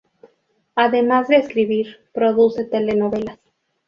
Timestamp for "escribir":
1.35-1.97